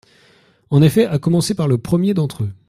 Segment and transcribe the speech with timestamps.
[0.71, 2.51] En effet, à commencer par le premier d’entre eux.